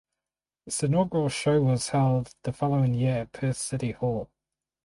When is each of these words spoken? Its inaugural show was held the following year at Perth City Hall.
Its 0.65 0.81
inaugural 0.81 1.29
show 1.29 1.61
was 1.61 1.89
held 1.89 2.33
the 2.41 2.51
following 2.51 2.95
year 2.95 3.17
at 3.21 3.31
Perth 3.33 3.57
City 3.57 3.91
Hall. 3.91 4.31